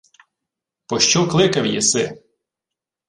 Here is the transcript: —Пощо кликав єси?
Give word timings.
—Пощо 0.87 1.27
кликав 1.27 1.65
єси? 1.65 2.23